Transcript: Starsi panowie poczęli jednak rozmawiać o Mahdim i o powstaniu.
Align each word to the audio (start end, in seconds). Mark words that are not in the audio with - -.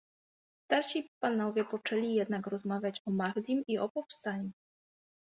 Starsi 0.65 1.09
panowie 1.23 1.65
poczęli 1.65 2.13
jednak 2.13 2.47
rozmawiać 2.47 3.01
o 3.05 3.11
Mahdim 3.11 3.63
i 3.67 3.77
o 3.77 3.89
powstaniu. 3.89 4.51